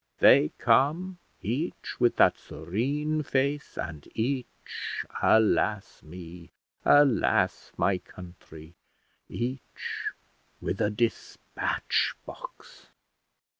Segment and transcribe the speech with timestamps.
[0.17, 6.49] They come; each with that serene face, and each, alas, me!
[6.83, 8.73] alas, my country!
[9.29, 10.07] each
[10.59, 12.87] with a despatch box!